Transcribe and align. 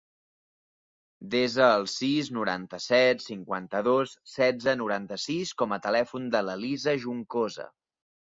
Desa 1.33 1.67
el 1.81 1.83
sis, 1.95 2.29
noranta-set, 2.37 3.21
cinquanta-dos, 3.27 4.15
setze, 4.37 4.75
noranta-sis 4.81 5.51
com 5.63 5.75
a 5.77 5.81
telèfon 5.87 6.25
de 6.37 6.45
l'Elisa 6.49 6.99
Juncosa. 7.05 7.69